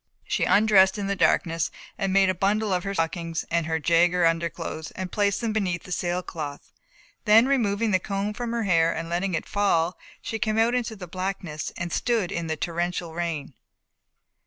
[0.23, 1.69] She undressed in the darkness,
[1.99, 5.91] made a bundle of her stockings and her Jaeger underclothes and placed them beneath the
[5.91, 6.71] sailcloth,
[7.25, 10.95] then removing the comb from her hair and letting it fall she came out into
[10.95, 13.53] the blackness and stood in the torrential rain.